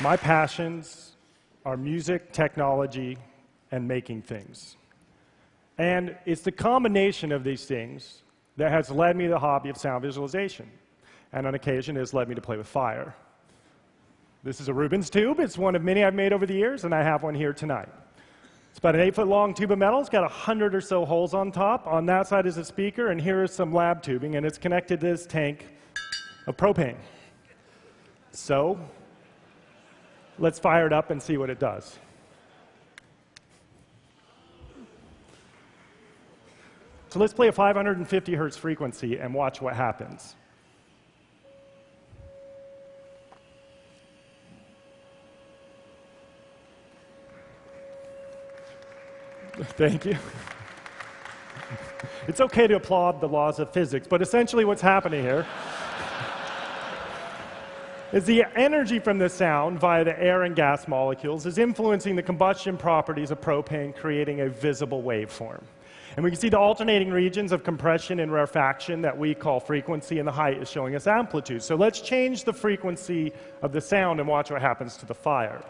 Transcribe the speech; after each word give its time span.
My 0.00 0.16
passions 0.16 1.16
are 1.64 1.76
music, 1.76 2.32
technology, 2.32 3.18
and 3.72 3.88
making 3.88 4.22
things. 4.22 4.76
And 5.76 6.16
it's 6.24 6.42
the 6.42 6.52
combination 6.52 7.32
of 7.32 7.42
these 7.42 7.64
things 7.64 8.22
that 8.56 8.70
has 8.70 8.92
led 8.92 9.16
me 9.16 9.24
to 9.24 9.30
the 9.30 9.38
hobby 9.40 9.70
of 9.70 9.76
sound 9.76 10.02
visualization, 10.02 10.70
and 11.32 11.48
on 11.48 11.56
occasion 11.56 11.96
has 11.96 12.14
led 12.14 12.28
me 12.28 12.36
to 12.36 12.40
play 12.40 12.56
with 12.56 12.68
fire. 12.68 13.12
This 14.44 14.60
is 14.60 14.68
a 14.68 14.74
Rubens 14.74 15.10
tube. 15.10 15.40
It's 15.40 15.58
one 15.58 15.74
of 15.74 15.82
many 15.82 16.04
I've 16.04 16.14
made 16.14 16.32
over 16.32 16.46
the 16.46 16.54
years, 16.54 16.84
and 16.84 16.94
I 16.94 17.02
have 17.02 17.24
one 17.24 17.34
here 17.34 17.52
tonight. 17.52 17.88
It's 18.70 18.78
about 18.78 18.94
an 18.94 19.00
eight 19.00 19.16
foot 19.16 19.26
long 19.26 19.52
tube 19.52 19.72
of 19.72 19.78
metal. 19.78 19.98
It's 19.98 20.08
got 20.08 20.22
a 20.22 20.28
hundred 20.28 20.76
or 20.76 20.80
so 20.80 21.04
holes 21.04 21.34
on 21.34 21.50
top. 21.50 21.88
On 21.88 22.06
that 22.06 22.28
side 22.28 22.46
is 22.46 22.56
a 22.56 22.64
speaker, 22.64 23.08
and 23.08 23.20
here 23.20 23.42
is 23.42 23.52
some 23.52 23.72
lab 23.72 24.04
tubing, 24.04 24.36
and 24.36 24.46
it's 24.46 24.58
connected 24.58 25.00
to 25.00 25.06
this 25.06 25.26
tank 25.26 25.66
of 26.46 26.56
propane. 26.56 26.98
So, 28.30 28.78
let's 30.38 30.58
fire 30.58 30.86
it 30.86 30.92
up 30.92 31.10
and 31.10 31.22
see 31.22 31.36
what 31.36 31.50
it 31.50 31.58
does. 31.58 31.98
So 37.10 37.18
let's 37.18 37.32
play 37.32 37.48
a 37.48 37.52
550 37.52 38.34
hertz 38.34 38.56
frequency 38.56 39.18
and 39.18 39.32
watch 39.32 39.62
what 39.62 39.74
happens. 39.74 40.36
Thank 49.76 50.04
you. 50.04 50.16
It's 52.28 52.40
okay 52.42 52.66
to 52.66 52.76
applaud 52.76 53.20
the 53.22 53.26
laws 53.26 53.58
of 53.58 53.72
physics, 53.72 54.06
but 54.06 54.20
essentially 54.20 54.66
what's 54.66 54.82
happening 54.82 55.22
here 55.22 55.46
is 58.12 58.24
the 58.24 58.44
energy 58.56 58.98
from 58.98 59.18
the 59.18 59.28
sound 59.28 59.78
via 59.78 60.02
the 60.02 60.18
air 60.18 60.44
and 60.44 60.56
gas 60.56 60.88
molecules 60.88 61.44
is 61.44 61.58
influencing 61.58 62.16
the 62.16 62.22
combustion 62.22 62.76
properties 62.76 63.30
of 63.30 63.40
propane, 63.40 63.94
creating 63.94 64.40
a 64.40 64.48
visible 64.48 65.02
waveform. 65.02 65.62
And 66.16 66.24
we 66.24 66.30
can 66.30 66.40
see 66.40 66.48
the 66.48 66.58
alternating 66.58 67.10
regions 67.10 67.52
of 67.52 67.62
compression 67.62 68.20
and 68.20 68.32
rarefaction 68.32 69.02
that 69.02 69.16
we 69.16 69.34
call 69.34 69.60
frequency, 69.60 70.18
and 70.18 70.26
the 70.26 70.32
height 70.32 70.56
is 70.56 70.70
showing 70.70 70.96
us 70.96 71.06
amplitude. 71.06 71.62
So 71.62 71.76
let's 71.76 72.00
change 72.00 72.44
the 72.44 72.52
frequency 72.52 73.32
of 73.62 73.72
the 73.72 73.80
sound 73.80 74.20
and 74.20 74.28
watch 74.28 74.50
what 74.50 74.62
happens 74.62 74.96
to 74.96 75.06
the 75.06 75.14
fire. 75.14 75.62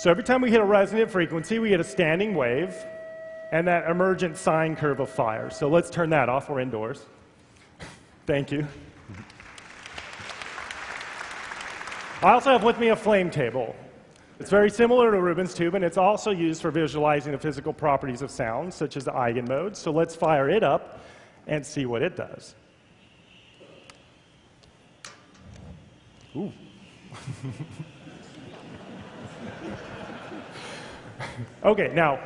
So 0.00 0.10
every 0.10 0.24
time 0.24 0.40
we 0.40 0.50
hit 0.50 0.62
a 0.62 0.64
resonant 0.64 1.10
frequency, 1.10 1.58
we 1.58 1.68
get 1.68 1.78
a 1.78 1.84
standing 1.84 2.34
wave 2.34 2.74
and 3.52 3.68
that 3.68 3.86
emergent 3.86 4.38
sine 4.38 4.74
curve 4.74 4.98
of 4.98 5.10
fire. 5.10 5.50
So 5.50 5.68
let's 5.68 5.90
turn 5.90 6.08
that 6.08 6.30
off. 6.30 6.48
We're 6.48 6.60
indoors. 6.60 7.04
Thank 8.24 8.50
you. 8.50 8.66
I 12.22 12.32
also 12.32 12.50
have 12.50 12.64
with 12.64 12.78
me 12.78 12.88
a 12.88 12.96
flame 12.96 13.28
table. 13.28 13.76
It's 14.38 14.48
very 14.48 14.70
similar 14.70 15.10
to 15.10 15.20
Rubens' 15.20 15.52
tube, 15.52 15.74
and 15.74 15.84
it's 15.84 15.98
also 15.98 16.30
used 16.30 16.62
for 16.62 16.70
visualizing 16.70 17.32
the 17.32 17.38
physical 17.38 17.74
properties 17.74 18.22
of 18.22 18.30
sound, 18.30 18.72
such 18.72 18.96
as 18.96 19.04
the 19.04 19.12
eigenmodes. 19.12 19.76
So 19.76 19.90
let's 19.90 20.16
fire 20.16 20.48
it 20.48 20.62
up 20.62 21.00
and 21.46 21.66
see 21.66 21.84
what 21.84 22.00
it 22.00 22.16
does. 22.16 22.54
Ooh. 26.34 26.50
okay, 31.64 31.90
now, 31.94 32.20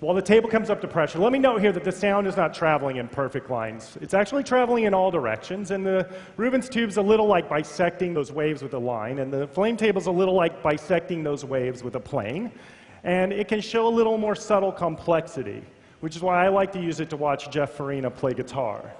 while 0.00 0.14
the 0.14 0.22
table 0.22 0.48
comes 0.48 0.70
up 0.70 0.80
to 0.82 0.88
pressure, 0.88 1.18
let 1.18 1.32
me 1.32 1.40
note 1.40 1.60
here 1.60 1.72
that 1.72 1.82
the 1.82 1.90
sound 1.90 2.28
is 2.28 2.36
not 2.36 2.54
traveling 2.54 2.98
in 2.98 3.08
perfect 3.08 3.50
lines. 3.50 3.98
It's 4.00 4.14
actually 4.14 4.44
traveling 4.44 4.84
in 4.84 4.94
all 4.94 5.10
directions, 5.10 5.72
and 5.72 5.84
the 5.84 6.08
Rubens 6.36 6.68
tube's 6.68 6.98
a 6.98 7.02
little 7.02 7.26
like 7.26 7.48
bisecting 7.48 8.14
those 8.14 8.30
waves 8.30 8.62
with 8.62 8.74
a 8.74 8.78
line, 8.78 9.18
and 9.18 9.32
the 9.32 9.48
flame 9.48 9.76
table's 9.76 10.06
a 10.06 10.12
little 10.12 10.34
like 10.34 10.62
bisecting 10.62 11.24
those 11.24 11.44
waves 11.44 11.82
with 11.82 11.96
a 11.96 12.00
plane. 12.00 12.52
And 13.02 13.32
it 13.32 13.48
can 13.48 13.60
show 13.60 13.88
a 13.88 13.90
little 13.90 14.18
more 14.18 14.36
subtle 14.36 14.70
complexity, 14.70 15.64
which 16.00 16.14
is 16.14 16.22
why 16.22 16.44
I 16.44 16.48
like 16.48 16.72
to 16.72 16.80
use 16.80 17.00
it 17.00 17.10
to 17.10 17.16
watch 17.16 17.50
Jeff 17.50 17.72
Farina 17.72 18.10
play 18.10 18.34
guitar. 18.34 18.92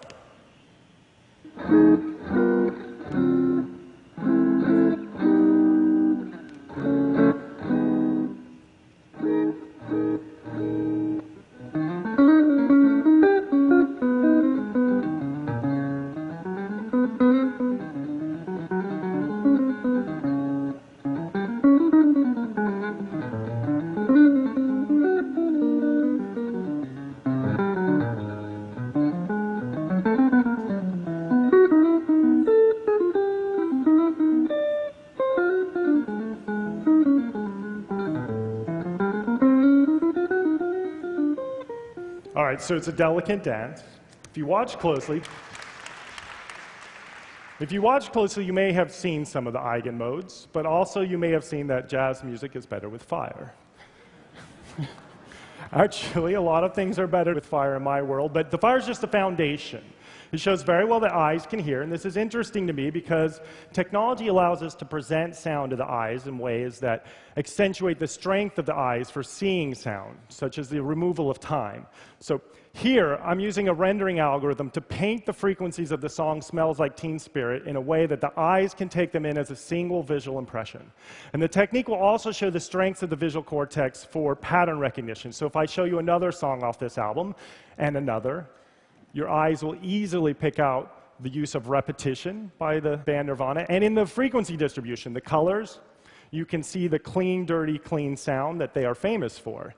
Right, 42.49 42.63
so 42.63 42.75
it's 42.75 42.89
a 42.89 42.93
delicate 42.93 43.43
dance. 43.43 43.83
If 44.31 44.39
you 44.39 44.47
watch 44.47 44.79
closely, 44.79 45.21
if 47.61 47.71
you 47.71 47.83
watch 47.83 48.11
closely, 48.11 48.45
you 48.45 48.55
may 48.55 48.73
have 48.73 48.91
seen 48.91 49.27
some 49.27 49.47
of 49.47 49.53
the 49.53 49.59
eigenmodes, 49.59 50.47
but 50.55 50.65
also 50.65 51.03
you 51.03 51.19
may 51.19 51.31
have 51.31 51.45
seen 51.45 51.67
that 51.67 51.91
jazz 51.91 52.25
music 52.25 52.57
is 52.57 52.65
better 52.65 52.89
with 52.89 53.03
fire. 53.03 53.53
Actually, 55.73 56.35
a 56.35 56.41
lot 56.41 56.65
of 56.65 56.75
things 56.75 56.99
are 56.99 57.07
better 57.07 57.35
with 57.35 57.45
fire 57.45 57.77
in 57.77 57.83
my 57.83 58.01
world, 58.01 58.33
but 58.33 58.51
the 58.51 58.57
fire 58.57 58.79
is 58.79 58.87
just 58.87 59.03
the 59.03 59.09
foundation. 59.09 59.85
It 60.33 60.41
shows 60.41 60.63
very 60.63 60.85
well 60.85 61.01
that 61.01 61.13
eyes 61.13 61.47
can 61.47 61.59
hear, 61.59 61.83
and 61.83 61.91
this 61.91 62.05
is 62.05 62.17
interesting 62.17 62.67
to 62.67 62.73
me 62.73 62.91
because 62.91 63.41
technology 63.73 64.29
allows 64.29 64.63
us 64.63 64.75
to 64.77 64.85
present 64.85 65.35
sound 65.35 65.71
to 65.71 65.77
the 65.77 65.87
eyes 65.87 66.27
in 66.27 66.39
ways 66.39 66.79
that 66.81 67.07
accentuate 67.37 67.99
the 67.99 68.07
strength 68.07 68.59
of 68.59 68.67
the 68.67 68.75
eyes 68.75 69.11
for 69.11 69.23
seeing 69.23 69.75
sound, 69.75 70.19
such 70.29 70.59
as 70.59 70.69
the 70.69 70.83
removal 70.83 71.31
of 71.31 71.41
time. 71.41 71.87
So 72.21 72.43
here, 72.75 73.17
I'm 73.25 73.41
using 73.41 73.69
a 73.69 73.75
rendering 73.75 74.19
algorithm 74.19 74.71
to 74.71 74.81
paint 74.81 75.25
the 75.25 75.33
frequencies 75.33 75.91
of 75.91 76.01
the 76.01 76.09
song 76.09 76.43
Smells 76.43 76.79
Like 76.79 76.95
Teen 76.95 77.19
Spirit 77.19 77.67
in 77.67 77.77
a 77.77 77.81
way 77.81 78.07
that 78.07 78.21
the 78.21 78.39
eyes 78.39 78.75
can 78.75 78.89
take 78.89 79.11
them 79.11 79.25
in 79.25 79.39
as 79.39 79.51
a 79.51 79.57
single 79.57 80.03
visual 80.03 80.39
impression. 80.39 80.93
And 81.33 81.43
the 81.43 81.49
technique 81.49 81.89
will 81.89 81.97
also 81.97 82.31
show 82.31 82.51
the 82.51 82.61
strengths 82.61 83.03
of 83.03 83.11
the 83.11 83.17
visual 83.17 83.43
cortex 83.43 84.05
for 84.05 84.37
pattern 84.37 84.79
recognition. 84.79 85.33
So 85.33 85.47
if 85.47 85.57
I 85.57 85.67
show 85.67 85.85
you 85.85 85.99
another 85.99 86.31
song 86.31 86.63
off 86.63 86.79
this 86.79 86.99
album 86.99 87.35
and 87.79 87.97
another, 87.97 88.49
your 89.13 89.29
eyes 89.29 89.63
will 89.63 89.77
easily 89.83 90.35
pick 90.35 90.59
out 90.59 91.21
the 91.21 91.29
use 91.31 91.55
of 91.55 91.69
repetition 91.69 92.51
by 92.59 92.79
the 92.81 92.99
band 92.99 93.29
Nirvana. 93.29 93.67
And 93.69 93.83
in 93.83 93.95
the 93.95 94.07
frequency 94.07 94.57
distribution, 94.57 95.13
the 95.13 95.21
colors, 95.21 95.81
you 96.31 96.45
can 96.45 96.63
see 96.63 96.87
the 96.87 96.99
clean, 96.99 97.45
dirty, 97.47 97.79
clean 97.79 98.17
sound 98.17 98.61
that 98.61 98.75
they 98.75 98.85
are 98.85 98.95
famous 98.95 99.39
for. 99.39 99.75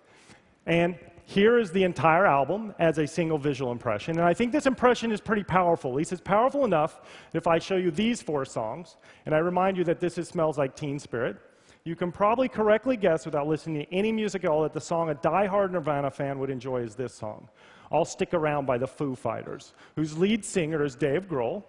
And 0.66 0.98
here 1.24 1.58
is 1.58 1.70
the 1.70 1.84
entire 1.84 2.26
album 2.26 2.74
as 2.78 2.98
a 2.98 3.06
single 3.06 3.38
visual 3.38 3.70
impression. 3.70 4.18
And 4.18 4.26
I 4.26 4.34
think 4.34 4.52
this 4.52 4.66
impression 4.66 5.12
is 5.12 5.20
pretty 5.20 5.44
powerful. 5.44 5.92
At 5.92 5.97
least 5.97 6.12
it's 6.12 6.20
powerful 6.20 6.65
enough 6.65 7.00
that 7.30 7.38
if 7.38 7.47
I 7.47 7.59
show 7.59 7.77
you 7.77 7.91
these 7.91 8.21
four 8.21 8.44
songs, 8.44 8.97
and 9.27 9.34
I 9.34 9.38
remind 9.38 9.77
you 9.77 9.84
that 9.84 10.00
this 10.00 10.18
is 10.18 10.28
Smells 10.28 10.59
Like 10.59 10.74
Teen 10.74 10.98
Spirit, 10.98 11.36
you 11.84 11.97
can 11.97 12.12
probably 12.12 12.48
correctly 12.48 12.97
guess 12.97 13.24
without 13.24 13.47
listening 13.47 13.86
to 13.86 13.94
any 13.94 14.12
music 14.12 14.44
at 14.44 14.50
all 14.50 14.62
that 14.62 14.74
the 14.74 14.80
song 14.80 15.09
a 15.09 15.15
die-hard 15.15 15.72
Nirvana 15.72 16.10
fan 16.10 16.38
would 16.38 16.50
enjoy 16.50 16.82
is 16.82 16.94
this 16.94 17.15
song. 17.15 17.48
I'll 17.91 18.04
Stick 18.04 18.34
Around 18.34 18.66
by 18.66 18.78
the 18.78 18.87
Foo 18.87 19.15
Fighters, 19.15 19.75
whose 19.97 20.16
lead 20.16 20.45
singer 20.45 20.84
is 20.84 20.95
Dave 20.95 21.28
Grohl, 21.28 21.65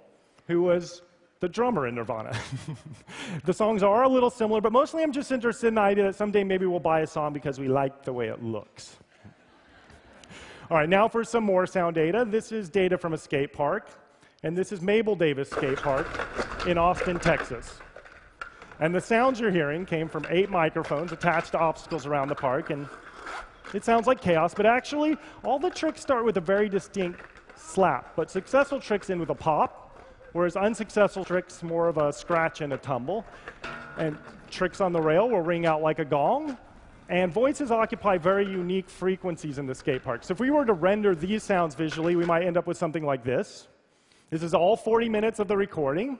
who 0.48 0.62
was 0.62 1.02
the 1.40 1.50
drummer 1.50 1.88
in 1.88 1.96
Nirvana. 1.96 2.38
the 3.46 3.54
songs 3.54 3.82
are 3.82 4.04
a 4.04 4.08
little 4.08 4.30
similar, 4.30 4.62
but 4.62 4.72
mostly 4.72 5.02
I'm 5.02 5.12
just 5.12 5.32
interested 5.32 5.68
in 5.68 5.76
the 5.76 5.82
idea 5.82 6.04
that 6.06 6.16
someday 6.16 6.44
maybe 6.44 6.68
we'll 6.68 6.80
buy 6.80 7.02
a 7.02 7.08
song 7.08 7.34
because 7.34 7.60
we 7.60 7.68
like 7.68 8.04
the 8.04 8.14
way 8.14 8.28
it 8.28 8.44
looks. 8.44 8.98
All 10.70 10.78
right, 10.78 10.88
now 10.88 11.08
for 11.08 11.24
some 11.24 11.44
more 11.44 11.66
sound 11.66 11.96
data. 11.96 12.26
This 12.26 12.52
is 12.52 12.70
data 12.70 12.98
from 12.98 13.14
a 13.14 13.18
skate 13.18 13.52
park, 13.52 13.90
and 14.44 14.56
this 14.56 14.72
is 14.72 14.82
Mabel 14.82 15.16
Davis 15.16 15.50
Skate 15.50 15.80
Park 15.80 16.08
in 16.68 16.78
Austin, 16.78 17.20
Texas. 17.20 17.80
And 18.80 18.96
the 18.96 19.02
sounds 19.02 19.40
you're 19.40 19.52
hearing 19.52 19.86
came 19.86 20.08
from 20.08 20.26
eight 20.30 20.50
microphones 20.50 21.12
attached 21.12 21.52
to 21.52 21.60
obstacles 21.60 22.06
around 22.06 22.30
the 22.30 22.36
park, 22.36 22.70
and 22.70 22.88
it 23.74 23.86
sounds 23.86 24.08
like 24.08 24.22
chaos, 24.22 24.54
but 24.54 24.66
actually, 24.66 25.18
all 25.44 25.60
the 25.60 25.70
tricks 25.70 26.02
start 26.02 26.26
with 26.26 26.38
a 26.38 26.42
very 26.42 26.70
distinct 26.70 27.22
slap. 27.56 28.16
But 28.16 28.30
successful 28.30 28.80
tricks 28.80 29.10
end 29.10 29.20
with 29.20 29.30
a 29.30 29.36
pop, 29.36 30.02
whereas 30.34 30.56
unsuccessful 30.56 31.24
tricks 31.24 31.64
more 31.64 31.88
of 31.88 31.98
a 31.98 32.12
scratch 32.12 32.62
and 32.62 32.74
a 32.74 32.78
tumble. 32.78 33.26
And 33.98 34.18
tricks 34.50 34.82
on 34.82 34.92
the 34.92 35.02
rail 35.02 35.30
will 35.30 35.42
ring 35.42 35.66
out 35.66 35.82
like 35.82 36.00
a 36.00 36.06
gong, 36.06 36.58
And 37.12 37.30
voices 37.34 37.72
occupy 37.72 38.18
very 38.18 38.46
unique 38.46 38.90
frequencies 38.90 39.58
in 39.58 39.66
the 39.66 39.76
skate 39.76 40.02
park. 40.02 40.24
So 40.24 40.32
if 40.32 40.40
we 40.40 40.50
were 40.50 40.64
to 40.64 40.72
render 40.72 41.14
these 41.14 41.44
sounds 41.44 41.76
visually, 41.76 42.16
we 42.16 42.24
might 42.24 42.44
end 42.44 42.56
up 42.56 42.68
with 42.68 42.78
something 42.78 43.06
like 43.06 43.26
this. 43.26 43.68
This 44.30 44.44
is 44.44 44.54
all 44.54 44.78
40 44.78 45.10
minutes 45.10 45.40
of 45.40 45.50
the 45.50 45.58
recording. 45.58 46.18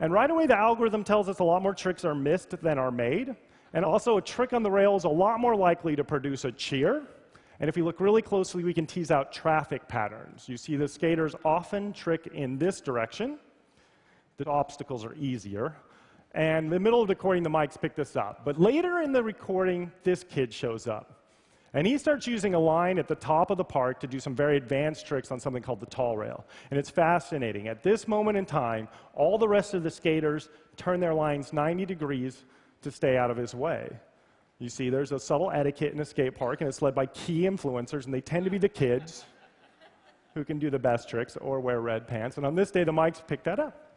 And 0.00 0.12
right 0.12 0.28
away, 0.28 0.46
the 0.46 0.58
algorithm 0.58 1.04
tells 1.04 1.28
us 1.28 1.38
a 1.38 1.44
lot 1.44 1.62
more 1.62 1.72
tricks 1.72 2.04
are 2.04 2.16
missed 2.16 2.50
than 2.62 2.78
are 2.78 2.90
made. 2.90 3.36
And 3.74 3.84
also, 3.84 4.16
a 4.16 4.22
trick 4.22 4.52
on 4.52 4.62
the 4.62 4.70
rail 4.70 4.94
is 4.94 5.02
a 5.02 5.08
lot 5.08 5.40
more 5.40 5.56
likely 5.56 5.96
to 5.96 6.04
produce 6.04 6.44
a 6.44 6.52
cheer. 6.52 7.02
And 7.58 7.68
if 7.68 7.76
we 7.76 7.82
look 7.82 8.00
really 8.00 8.22
closely, 8.22 8.62
we 8.62 8.72
can 8.72 8.86
tease 8.86 9.10
out 9.10 9.32
traffic 9.32 9.88
patterns. 9.88 10.48
You 10.48 10.56
see 10.56 10.76
the 10.76 10.86
skaters 10.86 11.34
often 11.44 11.92
trick 11.92 12.28
in 12.32 12.56
this 12.56 12.80
direction. 12.80 13.36
The 14.36 14.46
obstacles 14.46 15.04
are 15.04 15.14
easier. 15.14 15.74
And 16.34 16.66
in 16.66 16.70
the 16.70 16.80
middle 16.80 17.00
of 17.02 17.08
the 17.08 17.14
recording, 17.14 17.42
the 17.42 17.50
mics 17.50 17.80
pick 17.80 17.96
this 17.96 18.14
up. 18.14 18.44
But 18.44 18.60
later 18.60 19.00
in 19.00 19.12
the 19.12 19.22
recording, 19.22 19.90
this 20.04 20.24
kid 20.24 20.52
shows 20.52 20.86
up. 20.86 21.22
And 21.72 21.84
he 21.84 21.98
starts 21.98 22.28
using 22.28 22.54
a 22.54 22.58
line 22.58 23.00
at 23.00 23.08
the 23.08 23.16
top 23.16 23.50
of 23.50 23.58
the 23.58 23.64
park 23.64 23.98
to 24.00 24.06
do 24.06 24.20
some 24.20 24.36
very 24.36 24.56
advanced 24.56 25.06
tricks 25.06 25.32
on 25.32 25.40
something 25.40 25.62
called 25.62 25.80
the 25.80 25.86
tall 25.86 26.16
rail. 26.16 26.44
And 26.70 26.78
it's 26.78 26.90
fascinating. 26.90 27.66
At 27.66 27.82
this 27.82 28.06
moment 28.06 28.38
in 28.38 28.46
time, 28.46 28.86
all 29.14 29.38
the 29.38 29.48
rest 29.48 29.74
of 29.74 29.82
the 29.82 29.90
skaters 29.90 30.48
turn 30.76 31.00
their 31.00 31.14
lines 31.14 31.52
90 31.52 31.84
degrees 31.86 32.44
to 32.84 32.90
stay 32.90 33.16
out 33.16 33.30
of 33.30 33.36
his 33.36 33.54
way. 33.54 33.90
You 34.58 34.68
see, 34.68 34.88
there's 34.88 35.12
a 35.12 35.18
subtle 35.18 35.50
etiquette 35.50 35.92
in 35.92 36.00
a 36.00 36.04
skate 36.04 36.36
park, 36.36 36.60
and 36.60 36.68
it's 36.68 36.80
led 36.80 36.94
by 36.94 37.06
key 37.06 37.42
influencers, 37.42 38.04
and 38.04 38.14
they 38.14 38.20
tend 38.20 38.44
to 38.44 38.50
be 38.50 38.58
the 38.58 38.68
kids 38.68 39.24
who 40.34 40.44
can 40.44 40.58
do 40.58 40.70
the 40.70 40.78
best 40.78 41.08
tricks 41.08 41.36
or 41.36 41.60
wear 41.60 41.80
red 41.80 42.06
pants. 42.06 42.36
And 42.36 42.46
on 42.46 42.54
this 42.54 42.70
day, 42.70 42.84
the 42.84 42.92
mics 42.92 43.24
picked 43.26 43.44
that 43.44 43.58
up. 43.58 43.92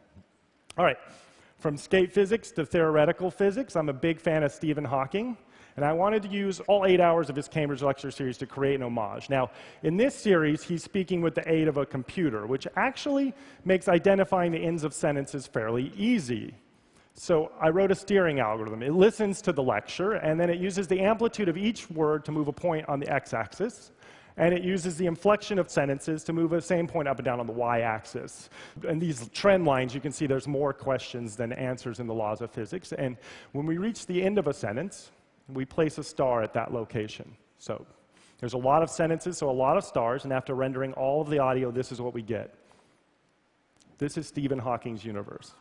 All 0.76 0.84
right. 0.84 0.98
From 1.58 1.76
skate 1.76 2.12
physics 2.12 2.52
to 2.52 2.64
theoretical 2.64 3.30
physics, 3.30 3.74
I'm 3.74 3.88
a 3.88 3.92
big 3.92 4.20
fan 4.20 4.44
of 4.44 4.52
Stephen 4.52 4.84
Hawking, 4.84 5.36
and 5.74 5.84
I 5.84 5.92
wanted 5.92 6.22
to 6.22 6.28
use 6.28 6.60
all 6.68 6.86
eight 6.86 7.00
hours 7.00 7.30
of 7.30 7.36
his 7.36 7.48
Cambridge 7.48 7.82
lecture 7.82 8.12
series 8.12 8.38
to 8.38 8.46
create 8.46 8.76
an 8.76 8.82
homage. 8.82 9.28
Now, 9.28 9.50
in 9.82 9.96
this 9.96 10.14
series, 10.14 10.62
he's 10.62 10.84
speaking 10.84 11.20
with 11.20 11.34
the 11.34 11.50
aid 11.50 11.66
of 11.66 11.76
a 11.76 11.86
computer, 11.86 12.46
which 12.46 12.68
actually 12.76 13.34
makes 13.64 13.88
identifying 13.88 14.52
the 14.52 14.58
ends 14.58 14.84
of 14.84 14.94
sentences 14.94 15.46
fairly 15.46 15.92
easy. 15.96 16.54
So 17.18 17.50
I 17.60 17.68
wrote 17.70 17.90
a 17.90 17.94
steering 17.94 18.38
algorithm. 18.38 18.82
It 18.82 18.92
listens 18.92 19.42
to 19.42 19.52
the 19.52 19.62
lecture, 19.62 20.12
and 20.12 20.38
then 20.38 20.50
it 20.50 20.58
uses 20.58 20.86
the 20.86 21.00
amplitude 21.00 21.48
of 21.48 21.56
each 21.56 21.90
word 21.90 22.24
to 22.26 22.32
move 22.32 22.48
a 22.48 22.52
point 22.52 22.88
on 22.88 23.00
the 23.00 23.12
x-axis 23.12 23.90
and 24.38 24.54
it 24.54 24.62
uses 24.62 24.96
the 24.96 25.06
inflection 25.06 25.58
of 25.58 25.68
sentences 25.68 26.22
to 26.22 26.32
move 26.32 26.50
the 26.50 26.60
same 26.60 26.86
point 26.86 27.08
up 27.08 27.18
and 27.18 27.24
down 27.24 27.40
on 27.40 27.46
the 27.46 27.52
y-axis. 27.52 28.48
And 28.88 29.02
these 29.02 29.28
trend 29.30 29.66
lines, 29.66 29.94
you 29.94 30.00
can 30.00 30.12
see 30.12 30.26
there's 30.26 30.46
more 30.46 30.72
questions 30.72 31.34
than 31.34 31.52
answers 31.52 31.98
in 31.98 32.06
the 32.06 32.14
laws 32.14 32.40
of 32.40 32.52
physics. 32.52 32.92
And 32.92 33.16
when 33.50 33.66
we 33.66 33.78
reach 33.78 34.06
the 34.06 34.22
end 34.22 34.38
of 34.38 34.46
a 34.46 34.54
sentence, 34.54 35.10
we 35.48 35.64
place 35.64 35.98
a 35.98 36.04
star 36.04 36.42
at 36.42 36.52
that 36.54 36.72
location. 36.72 37.36
So 37.58 37.84
there's 38.38 38.52
a 38.52 38.58
lot 38.58 38.84
of 38.84 38.90
sentences, 38.90 39.36
so 39.36 39.50
a 39.50 39.52
lot 39.52 39.76
of 39.76 39.82
stars, 39.82 40.22
and 40.22 40.32
after 40.32 40.54
rendering 40.54 40.92
all 40.92 41.20
of 41.20 41.28
the 41.28 41.40
audio, 41.40 41.72
this 41.72 41.90
is 41.90 42.00
what 42.00 42.14
we 42.14 42.22
get. 42.22 42.54
This 43.98 44.16
is 44.16 44.28
Stephen 44.28 44.60
Hawking's 44.60 45.04
universe. 45.04 45.54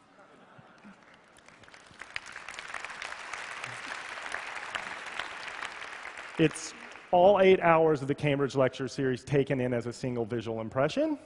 It's 6.39 6.75
all 7.09 7.41
eight 7.41 7.59
hours 7.61 8.03
of 8.03 8.07
the 8.07 8.13
Cambridge 8.13 8.55
Lecture 8.55 8.87
Series 8.87 9.23
taken 9.23 9.59
in 9.59 9.73
as 9.73 9.87
a 9.87 9.93
single 9.93 10.23
visual 10.23 10.61
impression. 10.61 11.17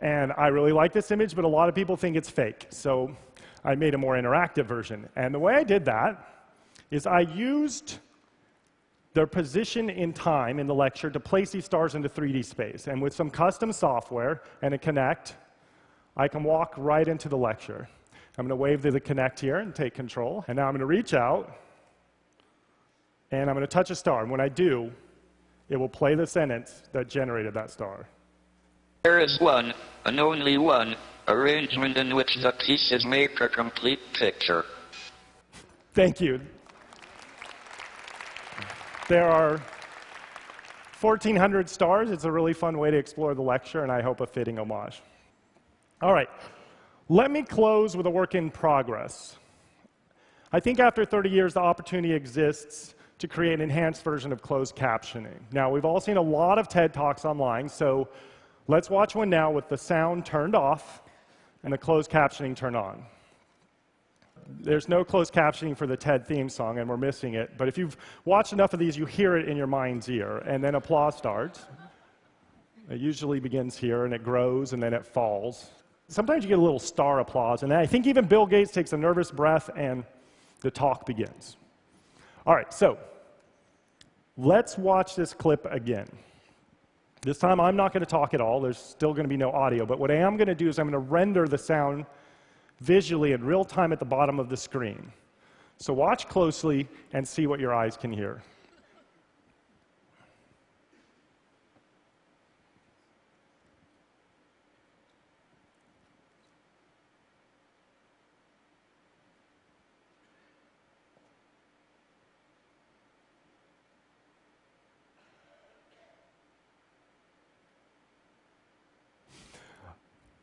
And 0.00 0.30
I 0.36 0.48
really 0.48 0.72
like 0.72 0.92
this 0.92 1.10
image, 1.10 1.34
but 1.34 1.46
a 1.46 1.48
lot 1.48 1.70
of 1.70 1.74
people 1.74 1.96
think 1.96 2.16
it's 2.16 2.28
fake. 2.28 2.66
So 2.68 3.16
I 3.64 3.74
made 3.76 3.94
a 3.94 3.98
more 3.98 4.14
interactive 4.14 4.66
version. 4.66 5.08
And 5.16 5.34
the 5.34 5.38
way 5.38 5.54
I 5.54 5.64
did 5.64 5.86
that 5.86 6.52
is 6.90 7.06
I 7.06 7.20
used 7.20 7.98
their 9.14 9.26
position 9.26 9.88
in 9.88 10.12
time 10.12 10.58
in 10.58 10.66
the 10.66 10.74
lecture 10.74 11.08
to 11.08 11.18
place 11.18 11.50
these 11.50 11.64
stars 11.64 11.94
into 11.94 12.10
3D 12.10 12.44
space. 12.44 12.88
And 12.88 13.00
with 13.00 13.14
some 13.14 13.30
custom 13.30 13.72
software 13.72 14.42
and 14.60 14.74
a 14.74 14.78
Kinect, 14.78 15.32
I 16.14 16.28
can 16.28 16.44
walk 16.44 16.74
right 16.76 17.08
into 17.08 17.30
the 17.30 17.38
lecture. 17.38 17.88
I'm 18.36 18.46
going 18.46 18.50
to 18.50 18.56
wave 18.56 18.82
to 18.82 18.90
the 18.90 19.00
Kinect 19.00 19.40
here 19.40 19.56
and 19.60 19.74
take 19.74 19.94
control. 19.94 20.44
And 20.46 20.56
now 20.56 20.66
I'm 20.66 20.72
going 20.72 20.80
to 20.80 20.86
reach 20.86 21.14
out 21.14 21.58
and 23.30 23.50
I'm 23.50 23.56
going 23.56 23.66
to 23.66 23.72
touch 23.72 23.90
a 23.90 23.94
star. 23.94 24.22
And 24.22 24.30
when 24.30 24.40
I 24.40 24.48
do, 24.48 24.90
it 25.68 25.76
will 25.76 25.88
play 25.88 26.14
the 26.14 26.26
sentence 26.26 26.82
that 26.92 27.08
generated 27.08 27.54
that 27.54 27.70
star. 27.70 28.08
There 29.02 29.20
is 29.20 29.40
one, 29.40 29.72
and 30.04 30.18
only 30.18 30.58
one, 30.58 30.96
arrangement 31.28 31.96
in 31.96 32.14
which 32.14 32.36
the 32.42 32.52
pieces 32.66 33.04
make 33.04 33.40
a 33.40 33.48
complete 33.48 34.00
picture. 34.14 34.64
Thank 35.94 36.20
you. 36.20 36.40
There 39.08 39.28
are 39.28 39.62
1,400 41.00 41.68
stars. 41.68 42.10
It's 42.10 42.24
a 42.24 42.32
really 42.32 42.52
fun 42.52 42.78
way 42.78 42.90
to 42.90 42.96
explore 42.96 43.34
the 43.34 43.42
lecture, 43.42 43.84
and 43.84 43.92
I 43.92 44.02
hope 44.02 44.20
a 44.20 44.26
fitting 44.26 44.58
homage. 44.58 45.02
All 46.02 46.12
right, 46.12 46.28
let 47.08 47.30
me 47.30 47.42
close 47.42 47.96
with 47.96 48.06
a 48.06 48.10
work 48.10 48.34
in 48.34 48.50
progress. 48.50 49.36
I 50.52 50.58
think 50.58 50.80
after 50.80 51.04
30 51.04 51.30
years, 51.30 51.54
the 51.54 51.60
opportunity 51.60 52.12
exists 52.12 52.95
to 53.18 53.28
create 53.28 53.54
an 53.54 53.60
enhanced 53.60 54.02
version 54.02 54.32
of 54.32 54.42
closed 54.42 54.76
captioning. 54.76 55.40
Now, 55.52 55.70
we've 55.70 55.84
all 55.84 56.00
seen 56.00 56.16
a 56.16 56.22
lot 56.22 56.58
of 56.58 56.68
TED 56.68 56.92
Talks 56.92 57.24
online, 57.24 57.68
so 57.68 58.08
let's 58.68 58.90
watch 58.90 59.14
one 59.14 59.30
now 59.30 59.50
with 59.50 59.68
the 59.68 59.78
sound 59.78 60.26
turned 60.26 60.54
off 60.54 61.02
and 61.62 61.72
the 61.72 61.78
closed 61.78 62.10
captioning 62.10 62.54
turned 62.54 62.76
on. 62.76 63.04
There's 64.60 64.88
no 64.88 65.02
closed 65.02 65.32
captioning 65.32 65.76
for 65.76 65.86
the 65.86 65.96
TED 65.96 66.26
theme 66.26 66.48
song, 66.48 66.78
and 66.78 66.88
we're 66.88 66.96
missing 66.96 67.34
it. 67.34 67.56
But 67.56 67.68
if 67.68 67.76
you've 67.76 67.96
watched 68.24 68.52
enough 68.52 68.72
of 68.72 68.78
these, 68.78 68.96
you 68.96 69.06
hear 69.06 69.36
it 69.36 69.48
in 69.48 69.56
your 69.56 69.66
mind's 69.66 70.08
ear, 70.08 70.38
and 70.38 70.62
then 70.62 70.76
applause 70.76 71.16
starts. 71.16 71.64
It 72.88 73.00
usually 73.00 73.40
begins 73.40 73.76
here, 73.76 74.04
and 74.04 74.14
it 74.14 74.22
grows, 74.22 74.72
and 74.72 74.80
then 74.80 74.94
it 74.94 75.04
falls. 75.04 75.70
Sometimes 76.08 76.44
you 76.44 76.48
get 76.48 76.58
a 76.58 76.62
little 76.62 76.78
star 76.78 77.18
applause, 77.18 77.64
and 77.64 77.72
I 77.72 77.86
think 77.86 78.06
even 78.06 78.26
Bill 78.26 78.46
Gates 78.46 78.70
takes 78.70 78.92
a 78.92 78.96
nervous 78.96 79.32
breath, 79.32 79.68
and 79.74 80.04
the 80.60 80.70
talk 80.70 81.04
begins. 81.06 81.56
All 82.46 82.54
right, 82.54 82.72
so 82.72 82.96
let's 84.36 84.78
watch 84.78 85.16
this 85.16 85.34
clip 85.34 85.66
again. 85.68 86.06
This 87.22 87.38
time 87.38 87.58
I'm 87.58 87.74
not 87.74 87.92
going 87.92 88.04
to 88.04 88.10
talk 88.10 88.34
at 88.34 88.40
all. 88.40 88.60
There's 88.60 88.78
still 88.78 89.12
going 89.12 89.24
to 89.24 89.28
be 89.28 89.36
no 89.36 89.50
audio. 89.50 89.84
But 89.84 89.98
what 89.98 90.12
I 90.12 90.14
am 90.14 90.36
going 90.36 90.46
to 90.46 90.54
do 90.54 90.68
is 90.68 90.78
I'm 90.78 90.88
going 90.88 90.92
to 90.92 91.10
render 91.10 91.48
the 91.48 91.58
sound 91.58 92.06
visually 92.80 93.32
in 93.32 93.42
real 93.42 93.64
time 93.64 93.92
at 93.92 93.98
the 93.98 94.04
bottom 94.04 94.38
of 94.38 94.48
the 94.48 94.56
screen. 94.56 95.10
So 95.78 95.92
watch 95.92 96.28
closely 96.28 96.86
and 97.12 97.26
see 97.26 97.48
what 97.48 97.58
your 97.58 97.74
eyes 97.74 97.96
can 97.96 98.12
hear. 98.12 98.42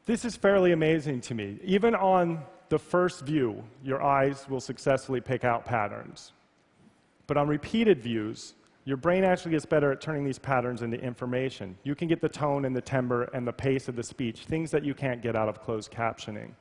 This 0.05 0.25
is 0.25 0.35
fairly 0.35 0.73
amazing 0.73 1.21
to 1.21 1.33
me. 1.33 1.59
Even 1.63 1.95
on 1.95 2.43
the 2.67 2.77
first 2.77 3.21
view, 3.21 3.63
your 3.81 4.03
eyes 4.03 4.45
will 4.49 4.59
successfully 4.59 5.21
pick 5.21 5.45
out 5.45 5.63
patterns. 5.63 6.33
But 7.25 7.37
on 7.37 7.47
repeated 7.47 8.01
views, 8.01 8.53
your 8.83 8.97
brain 8.97 9.23
actually 9.23 9.51
gets 9.51 9.65
better 9.65 9.93
at 9.93 10.01
turning 10.01 10.25
these 10.25 10.39
patterns 10.39 10.81
into 10.81 10.99
information. 10.99 11.77
You 11.83 11.95
can 11.95 12.09
get 12.09 12.19
the 12.19 12.27
tone 12.27 12.65
and 12.65 12.75
the 12.75 12.81
timbre 12.81 13.29
and 13.33 13.47
the 13.47 13.53
pace 13.53 13.87
of 13.87 13.95
the 13.95 14.03
speech, 14.03 14.41
things 14.41 14.71
that 14.71 14.83
you 14.83 14.93
can't 14.93 15.21
get 15.21 15.37
out 15.37 15.47
of 15.47 15.61
closed 15.61 15.89
captioning. 15.89 16.51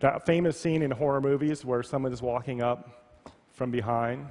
That 0.00 0.26
famous 0.26 0.60
scene 0.60 0.82
in 0.82 0.90
horror 0.90 1.22
movies 1.22 1.64
where 1.64 1.82
someone 1.82 2.12
is 2.12 2.20
walking 2.20 2.62
up 2.62 3.30
from 3.54 3.70
behind 3.70 4.28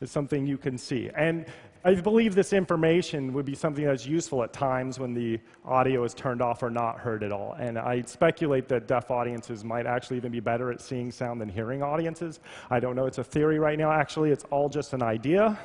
is 0.00 0.10
something 0.10 0.46
you 0.46 0.58
can 0.58 0.78
see. 0.78 1.10
And 1.14 1.46
I 1.82 1.94
believe 1.94 2.34
this 2.34 2.52
information 2.52 3.32
would 3.32 3.46
be 3.46 3.54
something 3.54 3.84
that's 3.84 4.06
useful 4.06 4.42
at 4.42 4.52
times 4.52 4.98
when 4.98 5.14
the 5.14 5.38
audio 5.64 6.04
is 6.04 6.12
turned 6.12 6.42
off 6.42 6.62
or 6.62 6.68
not 6.68 6.98
heard 6.98 7.22
at 7.22 7.32
all. 7.32 7.56
And 7.58 7.78
I 7.78 8.02
speculate 8.02 8.68
that 8.68 8.86
deaf 8.86 9.10
audiences 9.10 9.64
might 9.64 9.86
actually 9.86 10.18
even 10.18 10.30
be 10.30 10.40
better 10.40 10.70
at 10.70 10.82
seeing 10.82 11.10
sound 11.10 11.40
than 11.40 11.48
hearing 11.48 11.82
audiences. 11.82 12.40
I 12.70 12.80
don't 12.80 12.96
know, 12.96 13.06
it's 13.06 13.18
a 13.18 13.24
theory 13.24 13.58
right 13.58 13.78
now. 13.78 13.90
Actually, 13.90 14.30
it's 14.30 14.44
all 14.50 14.68
just 14.68 14.92
an 14.92 15.02
idea. 15.02 15.58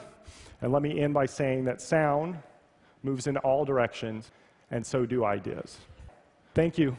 And 0.62 0.72
let 0.72 0.82
me 0.82 1.02
end 1.02 1.14
by 1.14 1.26
saying 1.26 1.66
that 1.66 1.82
sound 1.82 2.38
moves 3.04 3.28
in 3.28 3.38
all 3.38 3.66
directions, 3.66 4.32
and 4.72 4.86
so 4.86 5.06
do 5.06 5.26
ideas. 5.26 5.78
Thank 6.54 6.78
you. 6.78 6.96